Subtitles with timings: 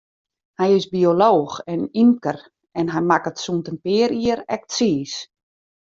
[0.59, 2.39] Hy is biolooch en ymker,
[2.79, 5.13] en hy makket sûnt in pear jier ek tsiis.